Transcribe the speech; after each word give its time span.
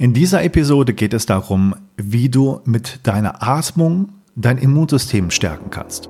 In 0.00 0.14
dieser 0.14 0.42
Episode 0.42 0.94
geht 0.94 1.12
es 1.12 1.26
darum, 1.26 1.74
wie 1.98 2.30
du 2.30 2.62
mit 2.64 3.00
deiner 3.02 3.42
Atmung 3.46 4.08
dein 4.34 4.56
Immunsystem 4.56 5.30
stärken 5.30 5.68
kannst. 5.68 6.08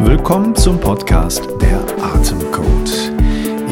Willkommen 0.00 0.54
zum 0.54 0.78
Podcast 0.78 1.48
Der 1.62 1.80
Atemcode. 2.02 3.17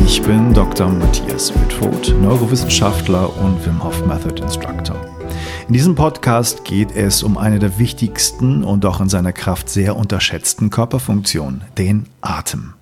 Ich 0.06 0.22
bin 0.22 0.54
Dr. 0.54 0.88
Matthias 0.88 1.52
Wittfurt, 1.52 2.14
Neurowissenschaftler 2.22 3.36
und 3.38 3.66
Wim 3.66 3.82
Hof 3.82 4.06
Method 4.06 4.40
Instructor. 4.40 4.96
In 5.66 5.74
diesem 5.74 5.96
Podcast 5.96 6.64
geht 6.64 6.94
es 6.94 7.24
um 7.24 7.36
eine 7.36 7.58
der 7.58 7.76
wichtigsten 7.80 8.62
und 8.62 8.86
auch 8.86 9.00
in 9.00 9.08
seiner 9.08 9.32
Kraft 9.32 9.68
sehr 9.68 9.96
unterschätzten 9.96 10.70
Körperfunktionen, 10.70 11.64
den 11.76 12.06
Atem. 12.20 12.74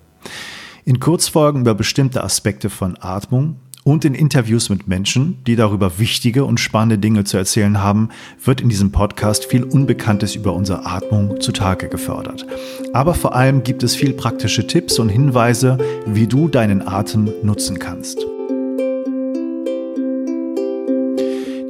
In 0.85 0.99
Kurzfolgen 0.99 1.61
über 1.61 1.73
bestimmte 1.73 2.23
Aspekte 2.23 2.69
von 2.69 2.95
Atmung 3.01 3.55
und 3.85 4.03
in 4.03 4.15
Interviews 4.15 4.69
mit 4.69 4.87
Menschen, 4.87 5.43
die 5.45 5.55
darüber 5.55 5.99
wichtige 5.99 6.43
und 6.43 6.59
spannende 6.59 6.97
Dinge 6.97 7.23
zu 7.23 7.37
erzählen 7.37 7.83
haben, 7.83 8.09
wird 8.43 8.59
in 8.59 8.67
diesem 8.67 8.91
Podcast 8.91 9.45
viel 9.45 9.63
Unbekanntes 9.63 10.35
über 10.35 10.53
unsere 10.53 10.87
Atmung 10.87 11.39
zutage 11.39 11.87
gefördert. 11.87 12.47
Aber 12.93 13.13
vor 13.13 13.35
allem 13.35 13.63
gibt 13.63 13.83
es 13.83 13.95
viel 13.95 14.13
praktische 14.13 14.65
Tipps 14.65 14.97
und 14.97 15.09
Hinweise, 15.09 15.77
wie 16.07 16.25
du 16.25 16.47
deinen 16.47 16.85
Atem 16.85 17.31
nutzen 17.43 17.77
kannst. 17.77 18.25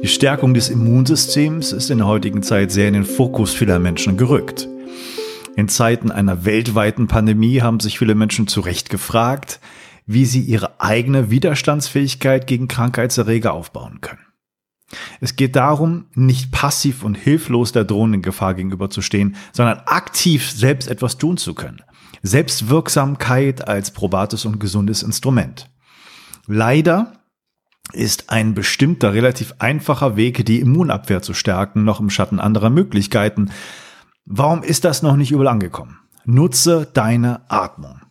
Die 0.02 0.08
Stärkung 0.08 0.54
des 0.54 0.70
Immunsystems 0.70 1.72
ist 1.72 1.90
in 1.90 1.98
der 1.98 2.06
heutigen 2.06 2.42
Zeit 2.42 2.72
sehr 2.72 2.88
in 2.88 2.94
den 2.94 3.04
Fokus 3.04 3.52
vieler 3.52 3.78
Menschen 3.78 4.16
gerückt. 4.16 4.66
In 5.54 5.68
Zeiten 5.68 6.10
einer 6.10 6.46
weltweiten 6.46 7.08
Pandemie 7.08 7.60
haben 7.60 7.80
sich 7.80 7.98
viele 7.98 8.14
Menschen 8.14 8.46
zu 8.46 8.60
Recht 8.62 8.88
gefragt, 8.88 9.60
wie 10.06 10.24
sie 10.24 10.40
ihre 10.40 10.80
eigene 10.80 11.30
Widerstandsfähigkeit 11.30 12.46
gegen 12.46 12.68
Krankheitserreger 12.68 13.52
aufbauen 13.52 14.00
können. 14.00 14.20
Es 15.20 15.34
geht 15.34 15.56
darum, 15.56 16.06
nicht 16.14 16.52
passiv 16.52 17.02
und 17.02 17.16
hilflos 17.16 17.72
der 17.72 17.84
drohenden 17.84 18.22
Gefahr 18.22 18.54
gegenüberzustehen, 18.54 19.36
sondern 19.52 19.80
aktiv 19.86 20.50
selbst 20.50 20.88
etwas 20.88 21.18
tun 21.18 21.36
zu 21.36 21.54
können. 21.54 21.82
Selbstwirksamkeit 22.22 23.66
als 23.66 23.90
probates 23.90 24.44
und 24.44 24.60
gesundes 24.60 25.02
Instrument. 25.02 25.68
Leider 26.46 27.12
ist 27.92 28.30
ein 28.30 28.54
bestimmter, 28.54 29.12
relativ 29.12 29.54
einfacher 29.58 30.16
Weg, 30.16 30.44
die 30.46 30.60
Immunabwehr 30.60 31.22
zu 31.22 31.34
stärken, 31.34 31.84
noch 31.84 32.00
im 32.00 32.10
Schatten 32.10 32.40
anderer 32.40 32.70
Möglichkeiten. 32.70 33.50
Warum 34.24 34.62
ist 34.62 34.84
das 34.84 35.02
noch 35.02 35.16
nicht 35.16 35.32
überall 35.32 35.48
angekommen? 35.48 35.98
Nutze 36.24 36.88
deine 36.92 37.48
Atmung. 37.48 38.05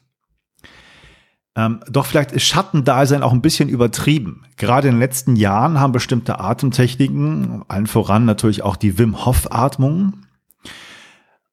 Ähm, 1.56 1.80
doch 1.90 2.06
vielleicht 2.06 2.32
ist 2.34 2.44
Schattendasein 2.44 3.24
auch 3.24 3.32
ein 3.32 3.42
bisschen 3.42 3.70
übertrieben. 3.70 4.44
Gerade 4.58 4.90
in 4.90 4.96
den 4.96 5.00
letzten 5.00 5.36
Jahren 5.36 5.80
haben 5.80 5.94
bestimmte 5.94 6.40
Atemtechniken, 6.40 7.64
allen 7.68 7.88
voran 7.88 8.26
natürlich 8.26 8.62
auch 8.62 8.76
die 8.76 8.98
Wim 8.98 9.26
Hof 9.26 9.48
Atmung 9.52 10.26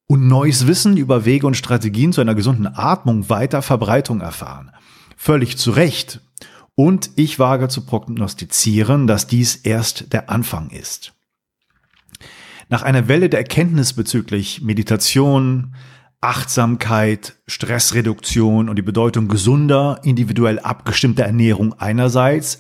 und 0.09 0.27
neues 0.27 0.67
Wissen 0.67 0.97
über 0.97 1.25
Wege 1.25 1.47
und 1.47 1.57
Strategien 1.57 2.13
zu 2.13 2.21
einer 2.21 2.35
gesunden 2.35 2.67
Atmung 2.67 3.29
weiter 3.29 3.63
Verbreitung 3.63 4.21
erfahren. 4.21 4.73
Völlig 5.17 5.57
zu 5.57 5.71
Recht. 5.71 6.21
Und 6.75 7.11
ich 7.17 7.39
wage 7.39 7.69
zu 7.69 7.87
prognostizieren, 7.87 9.07
dass 9.07 9.27
dies 9.27 9.57
erst 9.57 10.13
der 10.13 10.31
Anfang 10.31 10.71
ist. 10.71 11.13
Nach 12.69 12.83
einer 12.83 13.07
Welle 13.07 13.29
der 13.29 13.41
Erkenntnis 13.41 13.93
bezüglich 13.93 14.63
Meditation, 14.63 15.75
Achtsamkeit, 16.23 17.35
Stressreduktion 17.49 18.69
und 18.69 18.77
die 18.77 18.83
Bedeutung 18.83 19.27
gesunder, 19.27 20.01
individuell 20.05 20.61
abgestimmter 20.61 21.25
Ernährung 21.25 21.75
einerseits 21.81 22.59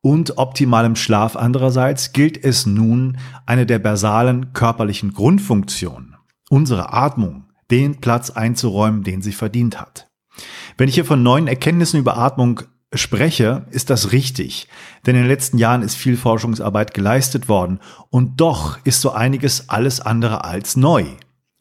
und 0.00 0.36
optimalem 0.36 0.96
Schlaf 0.96 1.36
andererseits 1.36 2.12
gilt 2.12 2.42
es 2.42 2.66
nun, 2.66 3.16
eine 3.46 3.66
der 3.66 3.78
basalen 3.78 4.52
körperlichen 4.52 5.12
Grundfunktionen, 5.14 6.16
unsere 6.50 6.92
Atmung, 6.92 7.44
den 7.70 8.00
Platz 8.00 8.30
einzuräumen, 8.30 9.04
den 9.04 9.22
sie 9.22 9.32
verdient 9.32 9.80
hat. 9.80 10.08
Wenn 10.76 10.88
ich 10.88 10.96
hier 10.96 11.04
von 11.04 11.22
neuen 11.22 11.46
Erkenntnissen 11.46 12.00
über 12.00 12.18
Atmung 12.18 12.62
spreche, 12.92 13.66
ist 13.70 13.90
das 13.90 14.10
richtig, 14.10 14.66
denn 15.06 15.14
in 15.14 15.22
den 15.22 15.30
letzten 15.30 15.58
Jahren 15.58 15.82
ist 15.82 15.94
viel 15.94 16.16
Forschungsarbeit 16.16 16.94
geleistet 16.94 17.48
worden 17.48 17.78
und 18.10 18.40
doch 18.40 18.84
ist 18.84 19.00
so 19.00 19.12
einiges 19.12 19.68
alles 19.68 20.00
andere 20.00 20.42
als 20.42 20.76
neu 20.76 21.06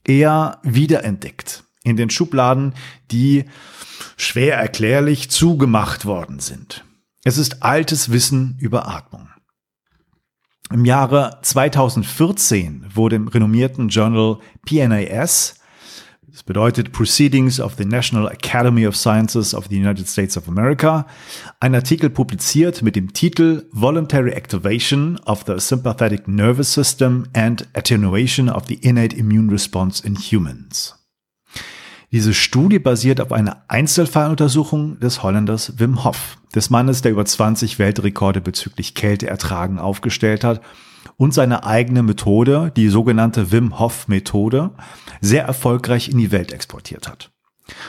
eher 0.06 0.60
wiederentdeckt. 0.64 1.64
In 1.84 1.98
den 1.98 2.10
Schubladen, 2.10 2.74
die 3.12 3.46
schwer 4.16 4.58
erklärlich 4.58 5.30
zugemacht 5.30 6.06
worden 6.06 6.40
sind. 6.40 6.86
Es 7.24 7.38
ist 7.38 7.64
altes 7.64 8.12
Wissen 8.12 8.58
über 8.60 8.88
Atmung. 8.88 9.30
Im 10.72 10.86
Jahre 10.86 11.40
2014 11.42 12.88
wurde 12.96 13.16
im 13.18 13.28
renommierten 13.28 13.90
Journal 13.90 14.40
PNAS 14.66 15.56
das 16.34 16.42
bedeutet 16.42 16.92
Proceedings 16.92 17.60
of 17.60 17.76
the 17.78 17.86
National 17.86 18.28
Academy 18.28 18.88
of 18.88 18.96
Sciences 18.96 19.54
of 19.54 19.68
the 19.70 19.78
United 19.78 20.10
States 20.10 20.36
of 20.36 20.48
America. 20.48 21.06
Ein 21.60 21.76
Artikel 21.76 22.10
publiziert 22.10 22.82
mit 22.82 22.96
dem 22.96 23.14
Titel 23.14 23.68
Voluntary 23.72 24.32
Activation 24.32 25.20
of 25.26 25.44
the 25.46 25.60
Sympathetic 25.60 26.28
Nervous 26.28 26.74
System 26.74 27.28
and 27.34 27.68
Attenuation 27.76 28.50
of 28.50 28.64
the 28.68 28.74
Innate 28.74 29.16
Immune 29.16 29.52
Response 29.52 30.04
in 30.04 30.16
Humans. 30.16 30.96
Diese 32.12 32.34
Studie 32.34 32.80
basiert 32.80 33.22
auf 33.22 33.32
einer 33.32 33.66
Einzelfalluntersuchung 33.68 35.00
des 35.00 35.22
Holländers 35.22 35.78
Wim 35.78 36.04
Hof, 36.04 36.40
des 36.56 36.72
Mannes, 36.72 37.04
der 37.04 37.12
über 37.12 37.26
20 37.26 37.78
Weltrekorde 37.78 38.42
bezüglich 38.42 38.96
Kälteertragen 38.96 39.78
aufgestellt 39.78 40.44
hat 40.44 40.62
und 41.18 41.34
seine 41.34 41.66
eigene 41.66 42.04
Methode, 42.04 42.72
die 42.76 42.90
sogenannte 42.90 43.52
Wim 43.52 43.80
Hof 43.80 44.08
Methode, 44.08 44.72
sehr 45.22 45.46
erfolgreich 45.46 46.10
in 46.10 46.18
die 46.18 46.32
Welt 46.32 46.52
exportiert 46.52 47.08
hat. 47.08 47.32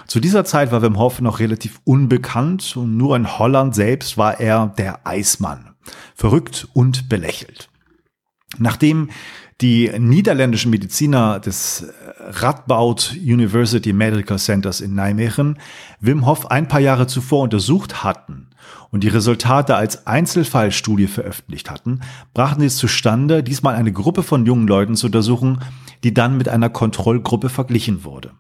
Zu 0.06 0.20
dieser 0.20 0.44
Zeit 0.44 0.72
war 0.72 0.82
Wim 0.82 0.98
Hof 0.98 1.20
noch 1.20 1.40
relativ 1.40 1.80
unbekannt 1.84 2.76
und 2.76 2.96
nur 2.96 3.16
in 3.16 3.38
Holland 3.38 3.74
selbst 3.74 4.16
war 4.16 4.40
er 4.40 4.68
der 4.78 5.06
Eismann. 5.06 5.74
Verrückt 6.14 6.68
und 6.72 7.08
belächelt. 7.08 7.68
Nachdem 8.58 9.10
die 9.60 9.90
niederländischen 9.98 10.70
Mediziner 10.70 11.38
des 11.38 11.86
Radboud 12.18 13.16
University 13.20 13.92
Medical 13.92 14.38
Centers 14.38 14.80
in 14.80 14.94
Nijmegen 14.94 15.58
Wim 16.00 16.26
Hof 16.26 16.50
ein 16.50 16.66
paar 16.66 16.80
Jahre 16.80 17.06
zuvor 17.06 17.42
untersucht 17.42 18.02
hatten 18.02 18.48
und 18.90 19.04
die 19.04 19.08
Resultate 19.08 19.76
als 19.76 20.06
Einzelfallstudie 20.06 21.06
veröffentlicht 21.06 21.70
hatten, 21.70 22.00
brachten 22.32 22.60
sie 22.60 22.66
es 22.66 22.76
zustande, 22.76 23.42
diesmal 23.42 23.76
eine 23.76 23.92
Gruppe 23.92 24.22
von 24.22 24.44
jungen 24.46 24.66
Leuten 24.66 24.96
zu 24.96 25.06
untersuchen, 25.06 25.60
die 26.02 26.14
dann 26.14 26.36
mit 26.36 26.48
einer 26.48 26.70
Kontrollgruppe 26.70 27.48
verglichen 27.48 28.04
wurde. 28.04 28.32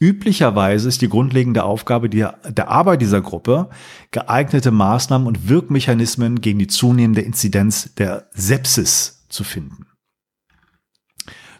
Üblicherweise 0.00 0.88
ist 0.88 1.00
die 1.00 1.08
grundlegende 1.08 1.62
Aufgabe 1.62 2.10
der, 2.10 2.38
der 2.48 2.68
Arbeit 2.68 3.02
dieser 3.02 3.20
Gruppe, 3.20 3.68
geeignete 4.10 4.72
Maßnahmen 4.72 5.28
und 5.28 5.48
Wirkmechanismen 5.48 6.40
gegen 6.40 6.58
die 6.58 6.66
zunehmende 6.66 7.20
Inzidenz 7.20 7.94
der 7.94 8.26
Sepsis 8.32 9.21
zu 9.32 9.44
finden. 9.44 9.86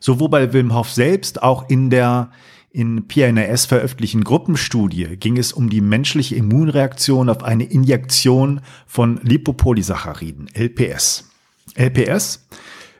Sowohl 0.00 0.28
bei 0.28 0.52
Wim 0.52 0.74
Hof 0.74 0.90
selbst, 0.90 1.42
auch 1.42 1.68
in 1.68 1.90
der 1.90 2.30
in 2.70 3.06
PNAS 3.06 3.66
veröffentlichten 3.66 4.24
Gruppenstudie 4.24 5.16
ging 5.18 5.36
es 5.36 5.52
um 5.52 5.68
die 5.68 5.82
menschliche 5.82 6.36
Immunreaktion 6.36 7.28
auf 7.28 7.44
eine 7.44 7.64
Injektion 7.64 8.62
von 8.86 9.20
Lipopolysacchariden, 9.22 10.48
LPS. 10.54 11.30
LPS 11.76 12.48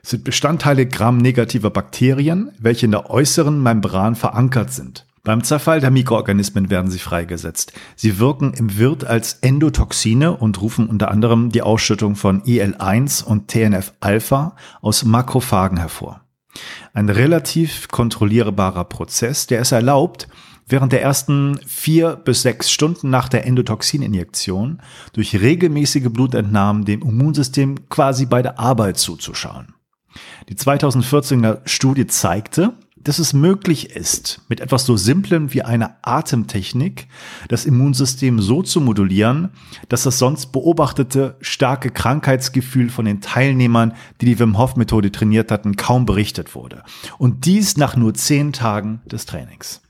sind 0.03 0.23
Bestandteile 0.23 0.85
gramnegativer 0.85 1.71
Bakterien, 1.71 2.51
welche 2.59 2.85
in 2.85 2.91
der 2.91 3.09
äußeren 3.09 3.61
Membran 3.61 4.15
verankert 4.15 4.71
sind. 4.71 5.07
Beim 5.25 5.41
Zerfall 5.41 5.79
der 5.79 5.89
Mikroorganismen 5.89 6.69
werden 6.69 6.91
sie 6.91 6.99
freigesetzt. 6.99 7.71
Sie 7.95 8.19
wirken 8.19 8.53
im 8.53 8.77
Wirt 8.77 9.05
als 9.05 9.35
Endotoxine 9.35 10.35
und 10.35 10.61
rufen 10.61 10.87
unter 10.87 11.11
anderem 11.11 11.49
die 11.49 11.61
Ausschüttung 11.61 12.17
von 12.17 12.43
IL-1 12.43 13.23
und 13.23 13.47
TNF-Alpha 13.47 14.57
aus 14.81 15.05
Makrophagen 15.05 15.77
hervor. 15.77 16.25
Ein 16.93 17.07
relativ 17.07 17.87
kontrollierbarer 17.87 18.83
Prozess, 18.83 19.47
der 19.47 19.61
es 19.61 19.71
erlaubt, 19.71 20.27
während 20.67 20.91
der 20.91 21.01
ersten 21.01 21.57
vier 21.65 22.17
bis 22.17 22.41
sechs 22.41 22.69
Stunden 22.69 23.09
nach 23.09 23.29
der 23.29 23.45
Endotoxininjektion 23.45 24.81
durch 25.13 25.39
regelmäßige 25.39 26.09
Blutentnahmen 26.09 26.83
dem 26.83 27.01
Immunsystem 27.01 27.87
quasi 27.87 28.25
bei 28.25 28.41
der 28.41 28.59
Arbeit 28.59 28.97
zuzuschauen. 28.97 29.73
Die 30.49 30.55
2014er 30.55 31.61
Studie 31.65 32.07
zeigte, 32.07 32.73
dass 33.03 33.19
es 33.19 33.33
möglich 33.33 33.91
ist, 33.95 34.41
mit 34.47 34.59
etwas 34.59 34.85
so 34.85 34.97
Simplem 34.97 35.53
wie 35.53 35.61
einer 35.61 35.97
Atemtechnik 36.01 37.07
das 37.47 37.65
Immunsystem 37.65 38.39
so 38.39 38.61
zu 38.61 38.81
modulieren, 38.81 39.49
dass 39.89 40.03
das 40.03 40.19
sonst 40.19 40.47
beobachtete 40.51 41.35
starke 41.41 41.89
Krankheitsgefühl 41.89 42.89
von 42.89 43.05
den 43.05 43.21
Teilnehmern, 43.21 43.93
die 44.21 44.25
die 44.25 44.39
Wim 44.39 44.57
Hof 44.57 44.75
Methode 44.75 45.11
trainiert 45.11 45.51
hatten, 45.51 45.75
kaum 45.75 46.05
berichtet 46.05 46.55
wurde. 46.55 46.83
Und 47.17 47.45
dies 47.45 47.77
nach 47.77 47.95
nur 47.95 48.13
zehn 48.13 48.53
Tagen 48.53 49.01
des 49.05 49.25
Trainings. 49.25 49.81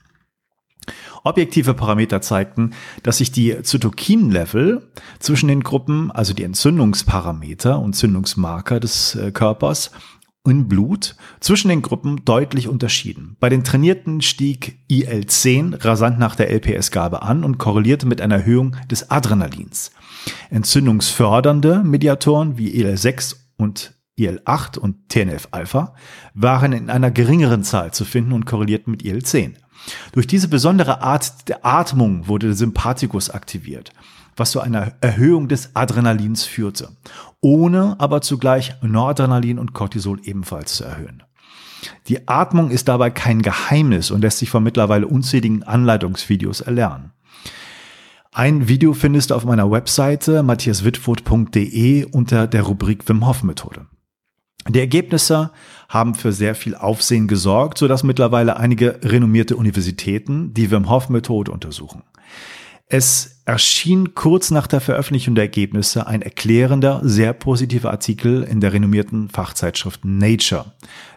Objektive 1.26 1.72
Parameter 1.72 2.20
zeigten, 2.20 2.72
dass 3.02 3.18
sich 3.18 3.32
die 3.32 3.62
Zytokin-Level 3.62 4.86
zwischen 5.18 5.48
den 5.48 5.62
Gruppen, 5.62 6.10
also 6.10 6.34
die 6.34 6.42
Entzündungsparameter 6.42 7.78
und 7.78 7.86
Entzündungsmarker 7.86 8.78
des 8.78 9.14
äh, 9.14 9.32
Körpers, 9.32 9.90
in 10.46 10.68
Blut 10.68 11.16
zwischen 11.40 11.68
den 11.68 11.82
Gruppen 11.82 12.24
deutlich 12.24 12.68
unterschieden. 12.68 13.36
Bei 13.40 13.48
den 13.48 13.64
Trainierten 13.64 14.20
stieg 14.20 14.78
IL-10 14.88 15.84
rasant 15.84 16.18
nach 16.18 16.36
der 16.36 16.50
LPS-Gabe 16.50 17.22
an 17.22 17.44
und 17.44 17.58
korrelierte 17.58 18.06
mit 18.06 18.20
einer 18.20 18.36
Erhöhung 18.36 18.76
des 18.90 19.10
Adrenalins. 19.10 19.90
Entzündungsfördernde 20.50 21.82
Mediatoren 21.82 22.58
wie 22.58 22.74
IL-6 22.74 23.36
und 23.56 23.94
IL-8 24.16 24.78
und 24.78 25.08
TNF-Alpha 25.08 25.94
waren 26.34 26.72
in 26.72 26.90
einer 26.90 27.10
geringeren 27.10 27.64
Zahl 27.64 27.92
zu 27.92 28.04
finden 28.04 28.32
und 28.32 28.44
korrelierten 28.44 28.90
mit 28.90 29.04
IL-10. 29.04 29.54
Durch 30.12 30.26
diese 30.26 30.48
besondere 30.48 31.02
Art 31.02 31.48
der 31.48 31.64
Atmung 31.64 32.28
wurde 32.28 32.48
der 32.48 32.56
Sympathikus 32.56 33.30
aktiviert 33.30 33.92
was 34.36 34.50
zu 34.50 34.60
einer 34.60 34.92
Erhöhung 35.00 35.48
des 35.48 35.74
Adrenalins 35.74 36.44
führte, 36.44 36.90
ohne 37.40 37.96
aber 37.98 38.20
zugleich 38.20 38.74
Noradrenalin 38.82 39.58
und 39.58 39.72
Cortisol 39.74 40.20
ebenfalls 40.24 40.76
zu 40.76 40.84
erhöhen. 40.84 41.22
Die 42.08 42.28
Atmung 42.28 42.70
ist 42.70 42.88
dabei 42.88 43.10
kein 43.10 43.42
Geheimnis 43.42 44.10
und 44.10 44.22
lässt 44.22 44.38
sich 44.38 44.50
von 44.50 44.62
mittlerweile 44.62 45.06
unzähligen 45.06 45.62
Anleitungsvideos 45.62 46.60
erlernen. 46.60 47.12
Ein 48.32 48.68
Video 48.68 48.94
findest 48.94 49.30
du 49.30 49.36
auf 49.36 49.44
meiner 49.44 49.70
Webseite 49.70 50.42
matthiaswitfurt.de 50.42 52.06
unter 52.06 52.46
der 52.48 52.62
Rubrik 52.62 53.08
Wim 53.08 53.26
Hof 53.26 53.44
Methode. 53.44 53.86
Die 54.68 54.80
Ergebnisse 54.80 55.50
haben 55.88 56.14
für 56.14 56.32
sehr 56.32 56.54
viel 56.54 56.74
Aufsehen 56.74 57.28
gesorgt, 57.28 57.78
sodass 57.78 58.02
mittlerweile 58.02 58.56
einige 58.56 58.98
renommierte 59.02 59.56
Universitäten 59.56 60.54
die 60.54 60.70
Wim 60.70 60.88
Hof 60.88 61.10
Methode 61.10 61.52
untersuchen. 61.52 62.02
Es 62.86 63.40
erschien 63.46 64.14
kurz 64.14 64.50
nach 64.50 64.66
der 64.66 64.80
Veröffentlichung 64.80 65.34
der 65.34 65.44
Ergebnisse 65.44 66.06
ein 66.06 66.22
erklärender, 66.22 67.00
sehr 67.02 67.32
positiver 67.32 67.90
Artikel 67.90 68.42
in 68.42 68.60
der 68.60 68.72
renommierten 68.72 69.28
Fachzeitschrift 69.28 70.04
Nature, 70.04 70.72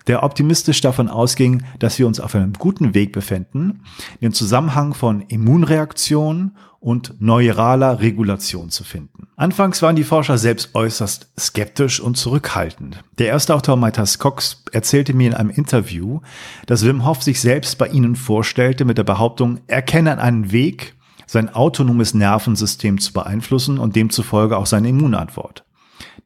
der 0.07 0.23
optimistisch 0.23 0.81
davon 0.81 1.09
ausging, 1.09 1.63
dass 1.79 1.99
wir 1.99 2.07
uns 2.07 2.19
auf 2.19 2.35
einem 2.35 2.53
guten 2.53 2.93
Weg 2.93 3.11
befinden, 3.11 3.81
den 4.21 4.33
Zusammenhang 4.33 4.93
von 4.93 5.21
Immunreaktion 5.21 6.51
und 6.79 7.19
neuraler 7.19 7.99
Regulation 7.99 8.69
zu 8.69 8.83
finden. 8.83 9.27
Anfangs 9.35 9.81
waren 9.81 9.95
die 9.95 10.03
Forscher 10.03 10.37
selbst 10.37 10.73
äußerst 10.73 11.31
skeptisch 11.39 11.99
und 11.99 12.15
zurückhaltend. 12.17 13.03
Der 13.17 13.27
erste 13.27 13.55
Autor 13.55 13.77
Matthias 13.77 14.19
Cox 14.19 14.63
erzählte 14.71 15.13
mir 15.13 15.27
in 15.27 15.33
einem 15.33 15.49
Interview, 15.49 16.21
dass 16.65 16.85
Wim 16.85 17.05
Hof 17.05 17.23
sich 17.23 17.41
selbst 17.41 17.77
bei 17.77 17.87
ihnen 17.87 18.15
vorstellte 18.15 18.85
mit 18.85 18.97
der 18.97 19.03
Behauptung, 19.03 19.59
er 19.67 19.81
kenne 19.81 20.19
einen 20.19 20.51
Weg, 20.51 20.96
sein 21.27 21.53
autonomes 21.53 22.15
Nervensystem 22.15 22.99
zu 22.99 23.13
beeinflussen 23.13 23.77
und 23.77 23.95
demzufolge 23.95 24.57
auch 24.57 24.65
seine 24.65 24.89
Immunantwort. 24.89 25.65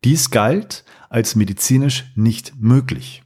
Dies 0.04 0.30
galt 0.30 0.86
als 1.10 1.36
medizinisch 1.36 2.06
nicht 2.16 2.54
möglich. 2.58 3.24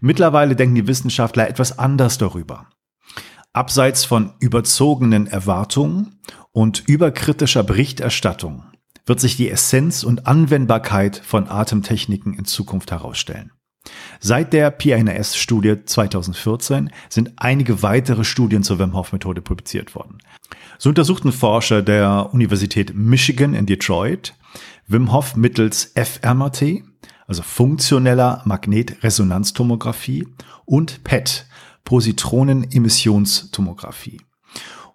Mittlerweile 0.00 0.56
denken 0.56 0.74
die 0.74 0.88
Wissenschaftler 0.88 1.48
etwas 1.48 1.78
anders 1.78 2.18
darüber. 2.18 2.66
Abseits 3.52 4.04
von 4.04 4.32
überzogenen 4.40 5.26
Erwartungen 5.26 6.18
und 6.50 6.82
überkritischer 6.88 7.62
Berichterstattung 7.62 8.64
wird 9.06 9.20
sich 9.20 9.36
die 9.36 9.50
Essenz 9.50 10.04
und 10.04 10.26
Anwendbarkeit 10.26 11.16
von 11.16 11.48
Atemtechniken 11.48 12.34
in 12.34 12.44
Zukunft 12.44 12.90
herausstellen. 12.90 13.52
Seit 14.24 14.52
der 14.52 14.70
PNAS-Studie 14.70 15.78
2014 15.84 16.92
sind 17.08 17.32
einige 17.34 17.82
weitere 17.82 18.22
Studien 18.22 18.62
zur 18.62 18.78
Wim 18.78 18.94
Hof-Methode 18.94 19.42
publiziert 19.42 19.96
worden. 19.96 20.18
So 20.78 20.90
untersuchten 20.90 21.32
Forscher 21.32 21.82
der 21.82 22.32
Universität 22.32 22.94
Michigan 22.94 23.52
in 23.52 23.66
Detroit 23.66 24.34
Wim 24.86 25.10
Hof 25.10 25.34
mittels 25.34 25.92
fMRT, 25.96 26.84
also 27.26 27.42
funktioneller 27.42 28.42
Magnetresonanztomographie 28.44 30.28
und 30.66 31.02
PET, 31.02 31.46
Positronenemissionstomographie, 31.84 34.20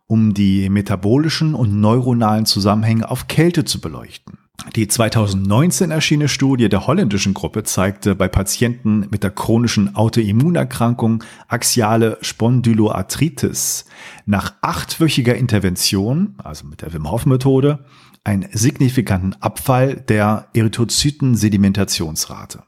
um 0.05 0.33
die 0.33 0.69
metabolischen 0.69 1.53
und 1.53 1.81
neuronalen 1.81 2.45
Zusammenhänge 2.45 3.11
auf 3.11 3.27
Kälte 3.27 3.65
zu 3.65 3.81
beleuchten. 3.81 4.37
Die 4.75 4.87
2019 4.87 5.91
erschienene 5.91 6.29
Studie 6.29 6.67
der 6.67 6.87
holländischen 6.87 7.33
Gruppe 7.33 7.63
zeigte 7.63 8.15
bei 8.15 8.27
Patienten 8.27 9.07
mit 9.11 9.23
der 9.23 9.31
chronischen 9.31 9.95
Autoimmunerkrankung 9.95 11.23
axiale 11.47 12.17
Spondyloarthritis 12.21 13.85
nach 14.25 14.53
achtwöchiger 14.61 15.35
Intervention, 15.35 16.35
also 16.43 16.67
mit 16.67 16.81
der 16.81 16.93
Wim 16.93 17.09
Hof 17.09 17.25
Methode, 17.25 17.85
einen 18.23 18.47
signifikanten 18.51 19.35
Abfall 19.41 19.95
der 19.95 20.49
Erythrozyten-Sedimentationsrate. 20.53 22.63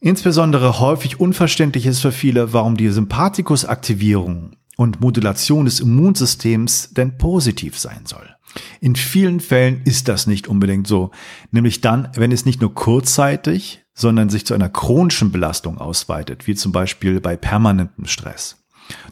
Insbesondere 0.00 0.80
häufig 0.80 1.20
unverständlich 1.20 1.86
ist 1.86 2.00
für 2.00 2.12
viele, 2.12 2.54
warum 2.54 2.76
die 2.76 2.88
Sympathikusaktivierung 2.88 4.52
und 4.78 5.00
Modulation 5.00 5.66
des 5.66 5.80
Immunsystems 5.80 6.94
denn 6.94 7.18
positiv 7.18 7.78
sein 7.78 8.06
soll. 8.06 8.34
In 8.80 8.96
vielen 8.96 9.40
Fällen 9.40 9.82
ist 9.84 10.08
das 10.08 10.26
nicht 10.26 10.48
unbedingt 10.48 10.86
so, 10.86 11.10
nämlich 11.50 11.80
dann, 11.80 12.08
wenn 12.14 12.32
es 12.32 12.44
nicht 12.44 12.60
nur 12.60 12.74
kurzzeitig, 12.74 13.84
sondern 13.94 14.30
sich 14.30 14.46
zu 14.46 14.54
einer 14.54 14.68
chronischen 14.68 15.30
Belastung 15.30 15.78
ausweitet, 15.78 16.46
wie 16.46 16.54
zum 16.54 16.72
Beispiel 16.72 17.20
bei 17.20 17.36
permanentem 17.36 18.06
Stress. 18.06 18.56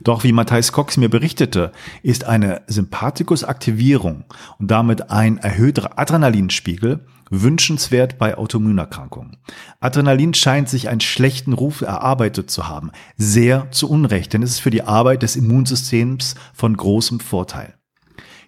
Doch 0.02 0.24
wie 0.24 0.32
Matthijs 0.32 0.72
Cox 0.72 0.96
mir 0.96 1.08
berichtete, 1.08 1.72
ist 2.02 2.24
eine 2.24 2.62
Sympathikusaktivierung 2.66 4.24
und 4.58 4.70
damit 4.70 5.10
ein 5.10 5.38
erhöhter 5.38 5.98
Adrenalinspiegel 5.98 7.06
wünschenswert 7.30 8.18
bei 8.18 8.36
Autoimmunerkrankungen. 8.36 9.36
Adrenalin 9.80 10.34
scheint 10.34 10.68
sich 10.68 10.88
einen 10.88 11.00
schlechten 11.00 11.52
Ruf 11.52 11.82
erarbeitet 11.82 12.50
zu 12.50 12.68
haben, 12.68 12.90
sehr 13.16 13.70
zu 13.70 13.88
Unrecht, 13.88 14.32
denn 14.32 14.42
es 14.42 14.52
ist 14.52 14.60
für 14.60 14.70
die 14.70 14.82
Arbeit 14.82 15.22
des 15.22 15.36
Immunsystems 15.36 16.34
von 16.54 16.76
großem 16.76 17.20
Vorteil. 17.20 17.77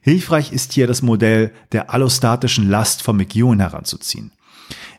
Hilfreich 0.01 0.53
ist 0.53 0.73
hier 0.73 0.87
das 0.87 1.03
Modell 1.03 1.53
der 1.73 1.93
allostatischen 1.93 2.69
Last 2.69 3.03
von 3.03 3.17
McEwen 3.17 3.61
heranzuziehen. 3.61 4.33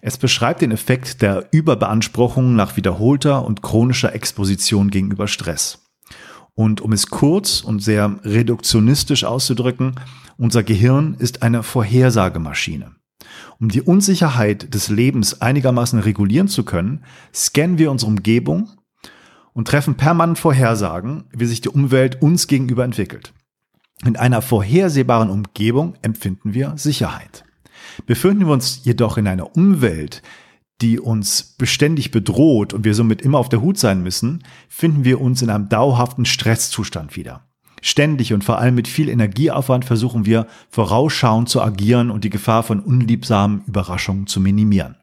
Es 0.01 0.17
beschreibt 0.17 0.61
den 0.61 0.71
Effekt 0.71 1.21
der 1.21 1.47
Überbeanspruchung 1.51 2.55
nach 2.55 2.77
wiederholter 2.77 3.45
und 3.45 3.61
chronischer 3.61 4.13
Exposition 4.13 4.89
gegenüber 4.89 5.27
Stress. 5.27 5.79
Und 6.53 6.81
um 6.81 6.91
es 6.91 7.07
kurz 7.07 7.61
und 7.61 7.81
sehr 7.81 8.19
reduktionistisch 8.23 9.23
auszudrücken, 9.23 9.95
unser 10.37 10.63
Gehirn 10.63 11.15
ist 11.17 11.43
eine 11.43 11.63
Vorhersagemaschine. 11.63 12.91
Um 13.59 13.69
die 13.69 13.81
Unsicherheit 13.81 14.73
des 14.73 14.89
Lebens 14.89 15.41
einigermaßen 15.41 15.99
regulieren 15.99 16.47
zu 16.47 16.63
können, 16.63 17.03
scannen 17.33 17.77
wir 17.77 17.91
unsere 17.91 18.09
Umgebung 18.11 18.71
und 19.53 19.67
treffen 19.67 19.95
permanent 19.95 20.39
Vorhersagen, 20.39 21.25
wie 21.31 21.45
sich 21.45 21.61
die 21.61 21.69
Umwelt 21.69 22.21
uns 22.21 22.47
gegenüber 22.47 22.83
entwickelt. 22.83 23.33
In 24.03 24.17
einer 24.17 24.41
vorhersehbaren 24.41 25.29
Umgebung 25.29 25.93
empfinden 26.01 26.53
wir 26.53 26.73
Sicherheit. 26.75 27.45
Befinden 28.07 28.47
wir 28.47 28.53
uns 28.53 28.81
jedoch 28.83 29.17
in 29.17 29.27
einer 29.27 29.55
Umwelt, 29.55 30.23
die 30.81 30.99
uns 30.99 31.55
beständig 31.57 32.09
bedroht 32.09 32.73
und 32.73 32.83
wir 32.83 32.95
somit 32.95 33.21
immer 33.21 33.37
auf 33.37 33.49
der 33.49 33.61
Hut 33.61 33.77
sein 33.77 34.01
müssen, 34.01 34.43
finden 34.67 35.05
wir 35.05 35.21
uns 35.21 35.43
in 35.43 35.51
einem 35.51 35.69
dauerhaften 35.69 36.25
Stresszustand 36.25 37.15
wieder. 37.15 37.47
Ständig 37.83 38.33
und 38.33 38.43
vor 38.43 38.57
allem 38.57 38.75
mit 38.75 38.87
viel 38.87 39.09
Energieaufwand 39.09 39.85
versuchen 39.85 40.25
wir 40.25 40.47
vorausschauend 40.69 41.49
zu 41.49 41.61
agieren 41.61 42.09
und 42.09 42.23
die 42.23 42.29
Gefahr 42.29 42.63
von 42.63 42.79
unliebsamen 42.79 43.63
Überraschungen 43.67 44.25
zu 44.25 44.39
minimieren. 44.39 44.97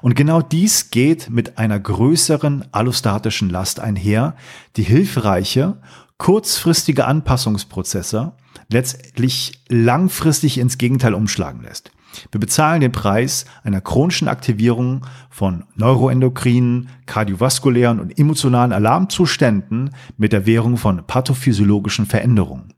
Und 0.00 0.14
genau 0.14 0.42
dies 0.42 0.90
geht 0.90 1.30
mit 1.30 1.58
einer 1.58 1.80
größeren 1.80 2.66
allostatischen 2.72 3.50
Last 3.50 3.80
einher, 3.80 4.36
die 4.76 4.84
hilfreiche 4.84 5.78
kurzfristige 6.18 7.06
Anpassungsprozesse 7.06 8.32
letztlich 8.70 9.64
langfristig 9.68 10.58
ins 10.58 10.78
Gegenteil 10.78 11.14
umschlagen 11.14 11.62
lässt. 11.62 11.90
Wir 12.30 12.40
bezahlen 12.40 12.80
den 12.80 12.92
Preis 12.92 13.44
einer 13.62 13.80
chronischen 13.80 14.28
Aktivierung 14.28 15.06
von 15.28 15.64
neuroendokrinen, 15.74 16.88
kardiovaskulären 17.04 18.00
und 18.00 18.18
emotionalen 18.18 18.72
Alarmzuständen 18.72 19.90
mit 20.16 20.32
der 20.32 20.46
Währung 20.46 20.78
von 20.78 21.06
pathophysiologischen 21.06 22.06
Veränderungen. 22.06 22.72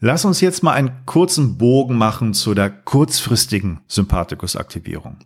Lass 0.00 0.24
uns 0.24 0.40
jetzt 0.40 0.62
mal 0.62 0.72
einen 0.72 1.04
kurzen 1.06 1.58
Bogen 1.58 1.96
machen 1.96 2.34
zu 2.34 2.54
der 2.54 2.70
kurzfristigen 2.70 3.80
Sympathikusaktivierung. 3.86 5.18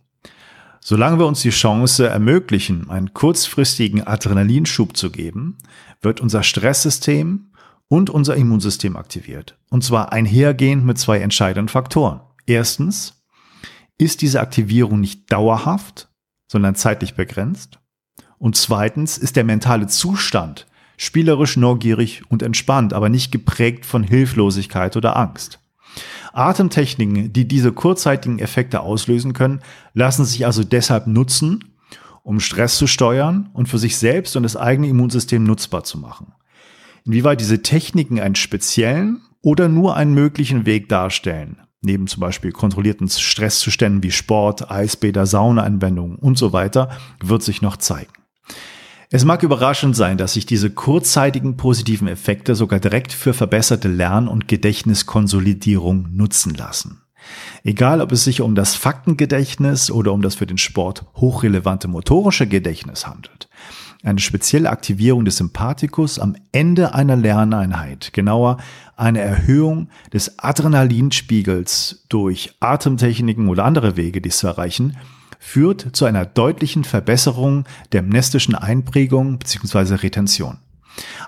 Solange 0.81 1.19
wir 1.19 1.27
uns 1.27 1.41
die 1.41 1.49
Chance 1.49 2.07
ermöglichen, 2.07 2.89
einen 2.89 3.13
kurzfristigen 3.13 4.05
Adrenalinschub 4.07 4.95
zu 4.95 5.11
geben, 5.11 5.57
wird 6.01 6.21
unser 6.21 6.43
Stresssystem 6.43 7.51
und 7.87 8.09
unser 8.09 8.35
Immunsystem 8.35 8.95
aktiviert. 8.95 9.57
Und 9.69 9.83
zwar 9.83 10.11
einhergehend 10.13 10.85
mit 10.85 10.97
zwei 10.97 11.19
entscheidenden 11.19 11.69
Faktoren. 11.69 12.21
Erstens, 12.45 13.21
ist 13.97 14.21
diese 14.21 14.39
Aktivierung 14.39 14.99
nicht 15.01 15.31
dauerhaft, 15.31 16.07
sondern 16.47 16.75
zeitlich 16.75 17.15
begrenzt? 17.15 17.79
Und 18.37 18.55
zweitens 18.55 19.17
ist 19.17 19.35
der 19.35 19.43
mentale 19.43 19.87
Zustand 19.87 20.65
spielerisch, 20.99 21.55
neugierig 21.55 22.23
und 22.29 22.43
entspannt, 22.43 22.93
aber 22.93 23.09
nicht 23.09 23.31
geprägt 23.31 23.85
von 23.85 24.03
Hilflosigkeit 24.03 24.97
oder 24.97 25.15
Angst. 25.15 25.58
Atemtechniken, 26.33 27.33
die 27.33 27.47
diese 27.47 27.71
kurzzeitigen 27.71 28.39
Effekte 28.39 28.81
auslösen 28.81 29.33
können, 29.33 29.61
lassen 29.93 30.25
sich 30.25 30.45
also 30.45 30.63
deshalb 30.63 31.07
nutzen, 31.07 31.65
um 32.23 32.39
Stress 32.39 32.77
zu 32.77 32.87
steuern 32.87 33.49
und 33.53 33.67
für 33.67 33.77
sich 33.77 33.97
selbst 33.97 34.35
und 34.35 34.43
das 34.43 34.55
eigene 34.55 34.87
Immunsystem 34.87 35.43
nutzbar 35.43 35.83
zu 35.83 35.97
machen. 35.97 36.33
Inwieweit 37.05 37.41
diese 37.41 37.61
Techniken 37.61 38.19
einen 38.19 38.35
speziellen 38.35 39.21
oder 39.41 39.69
nur 39.69 39.95
einen 39.95 40.13
möglichen 40.13 40.65
Weg 40.65 40.89
darstellen, 40.89 41.57
neben 41.81 42.07
zum 42.07 42.21
Beispiel 42.21 42.51
kontrollierten 42.51 43.09
Stresszuständen 43.09 44.03
wie 44.03 44.11
Sport, 44.11 44.69
Eisbäder, 44.69 45.25
Saunaanwendungen 45.25 46.17
und 46.17 46.37
so 46.37 46.53
weiter, 46.53 46.89
wird 47.23 47.41
sich 47.41 47.61
noch 47.61 47.77
zeigen. 47.77 48.11
Es 49.11 49.25
mag 49.25 49.41
überraschend 49.41 49.95
sein, 49.95 50.19
dass 50.19 50.33
sich 50.33 50.45
diese 50.45 50.69
kurzzeitigen 50.69 51.57
positiven 51.57 52.07
Effekte 52.07 52.53
sogar 52.53 52.79
direkt 52.79 53.11
für 53.11 53.33
verbesserte 53.33 53.87
Lern- 53.87 54.27
und 54.27 54.47
Gedächtniskonsolidierung 54.47 56.09
nutzen 56.11 56.53
lassen. 56.53 57.01
Egal, 57.63 58.01
ob 58.01 58.11
es 58.11 58.23
sich 58.23 58.41
um 58.41 58.53
das 58.53 58.75
Faktengedächtnis 58.75 59.89
oder 59.89 60.13
um 60.13 60.21
das 60.21 60.35
für 60.35 60.45
den 60.45 60.59
Sport 60.59 61.05
hochrelevante 61.15 61.87
motorische 61.87 62.45
Gedächtnis 62.45 63.07
handelt. 63.07 63.49
Eine 64.03 64.19
spezielle 64.19 64.69
Aktivierung 64.69 65.25
des 65.25 65.37
Sympathikus 65.37 66.19
am 66.19 66.35
Ende 66.51 66.93
einer 66.93 67.15
Lerneinheit, 67.15 68.13
genauer 68.13 68.57
eine 68.95 69.21
Erhöhung 69.21 69.89
des 70.13 70.37
Adrenalinspiegels 70.37 72.05
durch 72.09 72.55
Atemtechniken 72.59 73.49
oder 73.49 73.65
andere 73.65 73.97
Wege, 73.97 74.21
dies 74.21 74.37
zu 74.37 74.45
erreichen, 74.45 74.95
führt 75.39 75.95
zu 75.95 76.05
einer 76.05 76.25
deutlichen 76.25 76.83
Verbesserung 76.83 77.63
der 77.93 78.03
mnestischen 78.03 78.53
Einprägung 78.53 79.39
bzw. 79.39 79.95
Retention. 79.95 80.57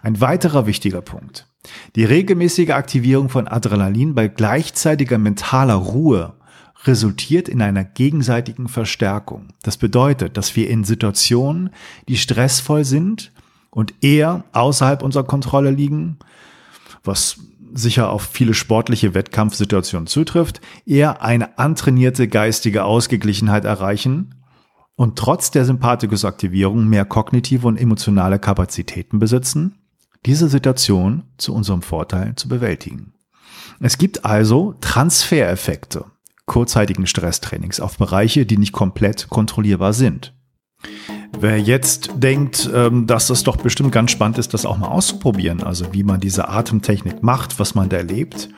Ein 0.03 0.19
weiterer 0.21 0.67
wichtiger 0.67 1.01
Punkt. 1.01 1.47
Die 1.95 2.03
regelmäßige 2.03 2.71
Aktivierung 2.71 3.29
von 3.29 3.47
Adrenalin 3.47 4.13
bei 4.13 4.27
gleichzeitiger 4.27 5.17
mentaler 5.17 5.75
Ruhe 5.75 6.33
resultiert 6.83 7.47
in 7.47 7.61
einer 7.61 7.83
gegenseitigen 7.83 8.67
Verstärkung. 8.67 9.49
Das 9.61 9.77
bedeutet, 9.77 10.35
dass 10.37 10.55
wir 10.55 10.69
in 10.69 10.83
Situationen, 10.83 11.69
die 12.07 12.17
stressvoll 12.17 12.85
sind 12.85 13.31
und 13.69 13.93
eher 14.01 14.43
außerhalb 14.51 15.03
unserer 15.03 15.23
Kontrolle 15.23 15.71
liegen, 15.71 16.17
was 17.03 17.37
sicher 17.73 18.09
auf 18.09 18.23
viele 18.23 18.53
sportliche 18.53 19.13
Wettkampfsituationen 19.13 20.07
zutrifft, 20.07 20.61
eher 20.85 21.21
eine 21.21 21.57
antrainierte 21.57 22.27
geistige 22.27 22.83
Ausgeglichenheit 22.83 23.65
erreichen 23.65 24.35
und 24.95 25.17
trotz 25.17 25.51
der 25.51 25.65
Sympathikusaktivierung 25.65 26.87
mehr 26.87 27.05
kognitive 27.05 27.67
und 27.67 27.77
emotionale 27.77 28.39
Kapazitäten 28.39 29.19
besitzen, 29.19 29.77
diese 30.25 30.47
Situation 30.47 31.23
zu 31.37 31.53
unserem 31.53 31.81
Vorteil 31.81 32.35
zu 32.35 32.47
bewältigen. 32.47 33.13
Es 33.79 33.97
gibt 33.97 34.25
also 34.25 34.75
Transfereffekte 34.81 36.05
kurzzeitigen 36.45 37.07
Stresstrainings 37.07 37.79
auf 37.79 37.97
Bereiche, 37.97 38.45
die 38.45 38.57
nicht 38.57 38.73
komplett 38.73 39.29
kontrollierbar 39.29 39.93
sind. 39.93 40.33
Wer 41.39 41.59
jetzt 41.59 42.11
denkt, 42.17 42.69
ähm, 42.73 43.07
dass 43.07 43.27
das 43.27 43.43
doch 43.43 43.57
bestimmt 43.57 43.91
ganz 43.91 44.11
spannend 44.11 44.37
ist, 44.37 44.53
das 44.53 44.65
auch 44.65 44.77
mal 44.77 44.89
auszuprobieren, 44.89 45.63
also 45.63 45.85
wie 45.91 46.03
man 46.03 46.19
diese 46.19 46.49
Atemtechnik 46.49 47.23
macht, 47.23 47.59
was 47.59 47.73
man 47.73 47.89
da 47.89 47.97
erlebt, 47.97 48.49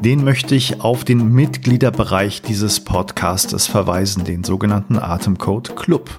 den 0.00 0.24
möchte 0.24 0.54
ich 0.54 0.80
auf 0.80 1.04
den 1.04 1.32
Mitgliederbereich 1.32 2.42
dieses 2.42 2.80
Podcastes 2.80 3.66
verweisen, 3.66 4.24
den 4.24 4.44
sogenannten 4.44 4.98
Atemcode 4.98 5.76
Club. 5.76 6.10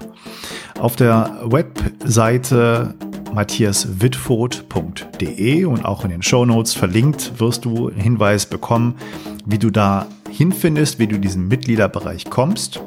Auf 0.78 0.96
der 0.96 1.40
Webseite 1.44 2.94
matthiaswitfurt.de 3.32 5.64
und 5.64 5.84
auch 5.84 6.04
in 6.04 6.10
den 6.10 6.22
Shownotes 6.22 6.74
verlinkt 6.74 7.32
wirst 7.38 7.64
du 7.64 7.88
einen 7.88 8.00
Hinweis 8.00 8.46
bekommen, 8.46 8.96
wie 9.44 9.58
du 9.58 9.70
da 9.70 10.06
hinfindest, 10.30 10.98
wie 10.98 11.06
du 11.06 11.18
diesen 11.18 11.46
Mitgliederbereich 11.48 12.28
kommst. 12.30 12.80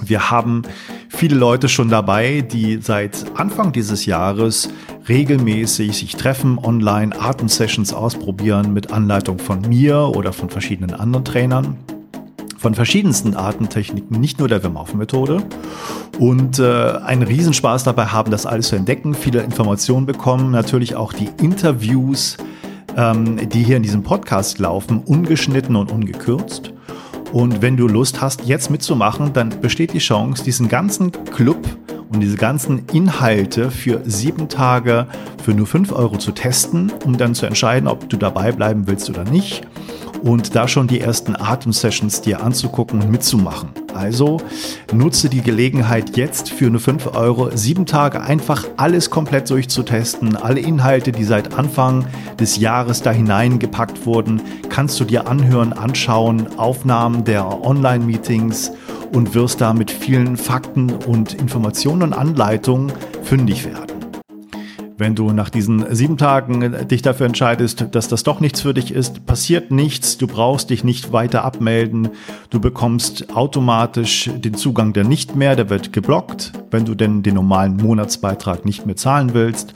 Wir 0.00 0.30
haben 0.30 0.62
viele 1.08 1.36
Leute 1.36 1.68
schon 1.68 1.88
dabei, 1.88 2.40
die 2.40 2.78
seit 2.80 3.24
Anfang 3.34 3.72
dieses 3.72 4.06
Jahres 4.06 4.68
regelmäßig 5.08 5.96
sich 5.96 6.16
treffen, 6.16 6.58
online 6.58 7.18
Atemsessions 7.18 7.92
ausprobieren 7.92 8.72
mit 8.72 8.92
Anleitung 8.92 9.38
von 9.38 9.60
mir 9.60 10.12
oder 10.14 10.32
von 10.32 10.50
verschiedenen 10.50 10.94
anderen 10.94 11.24
Trainern 11.24 11.76
von 12.66 12.74
verschiedensten 12.74 13.36
Atemtechniken, 13.36 14.18
nicht 14.18 14.40
nur 14.40 14.48
der 14.48 14.64
Wim 14.64 14.76
Hof 14.76 14.92
Methode 14.94 15.42
und 16.18 16.58
äh, 16.58 16.92
einen 17.04 17.22
Riesenspaß 17.22 17.84
dabei 17.84 18.06
haben, 18.06 18.30
das 18.30 18.46
alles 18.46 18.68
zu 18.68 18.74
entdecken, 18.76 19.14
viele 19.14 19.40
Informationen 19.40 20.04
bekommen, 20.04 20.50
natürlich 20.50 20.96
auch 20.96 21.12
die 21.12 21.28
Interviews, 21.40 22.36
ähm, 22.96 23.48
die 23.50 23.62
hier 23.62 23.76
in 23.76 23.82
diesem 23.82 24.02
Podcast 24.02 24.58
laufen, 24.58 24.98
ungeschnitten 24.98 25.76
und 25.76 25.92
ungekürzt. 25.92 26.72
Und 27.32 27.62
wenn 27.62 27.76
du 27.76 27.88
Lust 27.88 28.20
hast, 28.20 28.44
jetzt 28.46 28.70
mitzumachen, 28.70 29.32
dann 29.32 29.60
besteht 29.60 29.92
die 29.92 29.98
Chance, 29.98 30.44
diesen 30.44 30.68
ganzen 30.68 31.12
Club 31.12 31.58
und 32.12 32.20
diese 32.20 32.36
ganzen 32.36 32.84
Inhalte 32.92 33.70
für 33.70 34.00
sieben 34.04 34.48
Tage 34.48 35.06
für 35.42 35.52
nur 35.52 35.66
fünf 35.66 35.92
Euro 35.92 36.18
zu 36.18 36.32
testen, 36.32 36.92
um 37.04 37.18
dann 37.18 37.34
zu 37.34 37.46
entscheiden, 37.46 37.88
ob 37.88 38.08
du 38.08 38.16
dabei 38.16 38.52
bleiben 38.52 38.86
willst 38.86 39.10
oder 39.10 39.24
nicht 39.24 39.66
und 40.22 40.54
da 40.54 40.68
schon 40.68 40.86
die 40.86 41.00
ersten 41.00 41.36
Atemsessions 41.36 42.20
dir 42.20 42.42
anzugucken 42.42 43.00
und 43.00 43.10
mitzumachen. 43.10 43.70
Also 43.94 44.38
nutze 44.92 45.28
die 45.28 45.40
Gelegenheit 45.40 46.16
jetzt 46.16 46.50
für 46.50 46.70
nur 46.70 46.80
5 46.80 47.14
Euro, 47.14 47.50
sieben 47.54 47.86
Tage 47.86 48.20
einfach 48.20 48.64
alles 48.76 49.10
komplett 49.10 49.48
durchzutesten. 49.50 50.36
Alle 50.36 50.60
Inhalte, 50.60 51.12
die 51.12 51.24
seit 51.24 51.58
Anfang 51.58 52.06
des 52.38 52.58
Jahres 52.58 53.02
da 53.02 53.10
hineingepackt 53.10 54.04
wurden, 54.04 54.42
kannst 54.68 55.00
du 55.00 55.04
dir 55.04 55.26
anhören, 55.28 55.72
anschauen, 55.72 56.58
Aufnahmen 56.58 57.24
der 57.24 57.64
Online-Meetings 57.64 58.72
und 59.12 59.34
wirst 59.34 59.60
da 59.60 59.72
mit 59.72 59.90
vielen 59.90 60.36
Fakten 60.36 60.90
und 60.90 61.34
Informationen 61.34 62.02
und 62.02 62.12
Anleitungen 62.12 62.92
fündig 63.22 63.64
werden. 63.64 63.95
Wenn 64.98 65.14
du 65.14 65.30
nach 65.32 65.50
diesen 65.50 65.94
sieben 65.94 66.16
Tagen 66.16 66.88
dich 66.88 67.02
dafür 67.02 67.26
entscheidest, 67.26 67.86
dass 67.90 68.08
das 68.08 68.22
doch 68.22 68.40
nichts 68.40 68.62
für 68.62 68.72
dich 68.72 68.90
ist, 68.90 69.26
passiert 69.26 69.70
nichts. 69.70 70.16
Du 70.16 70.26
brauchst 70.26 70.70
dich 70.70 70.84
nicht 70.84 71.12
weiter 71.12 71.44
abmelden. 71.44 72.08
Du 72.48 72.60
bekommst 72.60 73.34
automatisch 73.36 74.30
den 74.34 74.54
Zugang 74.54 74.94
der 74.94 75.04
nicht 75.04 75.36
mehr. 75.36 75.54
Der 75.54 75.68
wird 75.68 75.92
geblockt, 75.92 76.52
wenn 76.70 76.86
du 76.86 76.94
denn 76.94 77.22
den 77.22 77.34
normalen 77.34 77.76
Monatsbeitrag 77.76 78.64
nicht 78.64 78.86
mehr 78.86 78.96
zahlen 78.96 79.34
willst. 79.34 79.74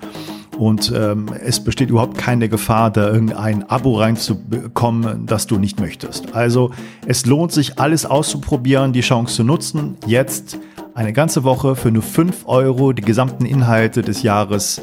Und 0.56 0.92
ähm, 0.94 1.26
es 1.42 1.62
besteht 1.62 1.90
überhaupt 1.90 2.18
keine 2.18 2.48
Gefahr, 2.48 2.90
da 2.90 3.10
irgendein 3.10 3.68
Abo 3.70 3.98
reinzubekommen, 3.98 5.26
das 5.26 5.46
du 5.46 5.58
nicht 5.58 5.80
möchtest. 5.80 6.34
Also 6.34 6.70
es 7.06 7.24
lohnt 7.24 7.52
sich, 7.52 7.78
alles 7.78 8.04
auszuprobieren, 8.04 8.92
die 8.92 9.00
Chance 9.00 9.36
zu 9.36 9.44
nutzen. 9.44 9.96
Jetzt 10.06 10.58
eine 10.94 11.12
ganze 11.12 11.44
Woche 11.44 11.76
für 11.76 11.90
nur 11.90 12.02
5 12.02 12.46
Euro 12.46 12.92
die 12.92 13.02
gesamten 13.02 13.44
Inhalte 13.44 14.02
des 14.02 14.22
Jahres, 14.22 14.82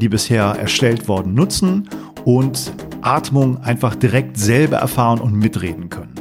die 0.00 0.08
bisher 0.08 0.44
erstellt 0.44 1.08
worden, 1.08 1.34
nutzen 1.34 1.88
und 2.24 2.72
Atmung 3.02 3.62
einfach 3.62 3.94
direkt 3.94 4.38
selber 4.38 4.78
erfahren 4.78 5.20
und 5.20 5.34
mitreden 5.34 5.90
können. 5.90 6.14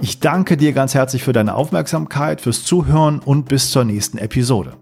Ich 0.00 0.20
danke 0.20 0.56
dir 0.56 0.72
ganz 0.72 0.94
herzlich 0.94 1.22
für 1.22 1.32
deine 1.32 1.54
Aufmerksamkeit, 1.54 2.40
fürs 2.40 2.64
Zuhören 2.64 3.20
und 3.20 3.48
bis 3.48 3.70
zur 3.70 3.84
nächsten 3.84 4.18
Episode. 4.18 4.74